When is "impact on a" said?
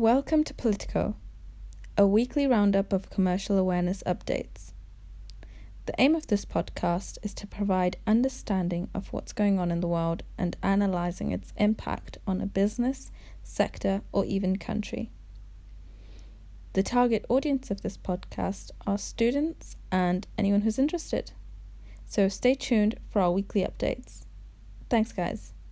11.56-12.46